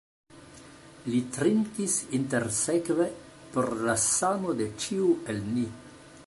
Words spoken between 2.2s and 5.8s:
intersekve por la sano de ĉiu el ni.